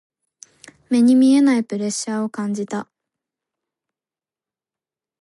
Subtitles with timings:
[0.89, 2.89] 目に見えないプレッシャーを感じた。